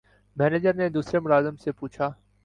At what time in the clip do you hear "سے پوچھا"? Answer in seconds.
1.55-2.09